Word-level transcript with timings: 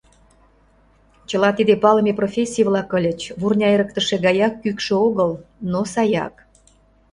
Чыла 1.29 1.49
тиде 1.57 1.73
палыме 1.83 2.13
профессий-влак 2.19 2.89
ыльыч, 2.97 3.21
вурня 3.39 3.67
эрыктыше 3.75 4.15
гаяк 4.25 4.53
кӱкшӧ 4.63 4.93
огыл, 5.07 5.31
но 5.71 5.79
саяк. 5.93 6.35